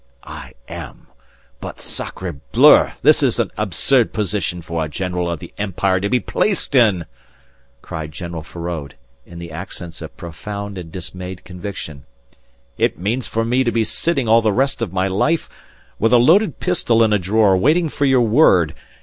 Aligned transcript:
"I 0.23 0.55
am! 0.67 1.05
But 1.59 1.79
sacrebleu! 1.79 2.93
This 3.03 3.21
is 3.21 3.39
an 3.39 3.51
absurd 3.55 4.13
position 4.13 4.63
for 4.63 4.83
a 4.83 4.89
general 4.89 5.29
of 5.29 5.37
the 5.37 5.53
empire 5.59 5.99
to 5.99 6.09
be 6.09 6.19
placed 6.19 6.73
in," 6.73 7.05
cried 7.83 8.11
General 8.11 8.41
Feraud, 8.41 8.95
in 9.27 9.37
the 9.37 9.51
accents 9.51 10.01
of 10.01 10.17
profound 10.17 10.79
and 10.79 10.91
dismayed 10.91 11.43
conviction. 11.43 12.05
"It 12.79 12.97
means 12.97 13.27
for 13.27 13.45
me 13.45 13.63
to 13.63 13.71
be 13.71 13.83
sitting 13.83 14.27
all 14.27 14.41
the 14.41 14.51
rest 14.51 14.81
of 14.81 14.91
my 14.91 15.07
life 15.07 15.47
with 15.99 16.13
a 16.13 16.17
loaded 16.17 16.59
pistol 16.59 17.03
in 17.03 17.13
a 17.13 17.19
drawer 17.19 17.55
waiting 17.55 17.87
for 17.87 18.05
your 18.05 18.21
word. 18.21 18.73